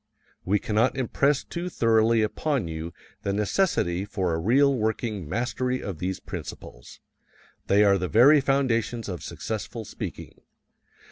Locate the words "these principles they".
5.99-7.83